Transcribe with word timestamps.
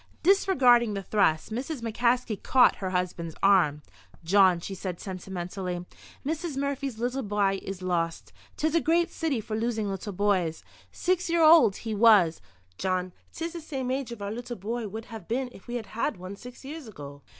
Disregarding 0.23 0.95
the 0.95 1.03
thrust, 1.03 1.51
Mrs. 1.51 1.81
McCaskey 1.81 2.41
caught 2.41 2.77
her 2.77 2.89
husband's 2.89 3.35
arm. 3.43 3.83
"Jawn," 4.23 4.59
she 4.59 4.73
said, 4.73 4.99
sentimentally, 4.99 5.85
"Missis 6.23 6.57
Murphy's 6.57 6.97
little 6.97 7.21
bye 7.21 7.59
is 7.61 7.83
lost. 7.83 8.33
'Tis 8.57 8.73
a 8.73 8.81
great 8.81 9.11
city 9.11 9.39
for 9.39 9.55
losing 9.55 9.89
little 9.91 10.11
boys. 10.13 10.63
Six 10.91 11.29
years 11.29 11.43
old 11.43 11.75
he 11.75 11.93
was. 11.93 12.41
Jawn, 12.79 13.13
'tis 13.31 13.53
the 13.53 13.61
same 13.61 13.91
age 13.91 14.11
our 14.19 14.31
little 14.31 14.55
bye 14.55 14.87
would 14.87 15.05
have 15.05 15.27
been 15.27 15.49
if 15.51 15.67
we 15.67 15.75
had 15.75 15.85
had 15.85 16.17
one 16.17 16.35
six 16.35 16.65
years 16.65 16.87
ago." 16.87 17.21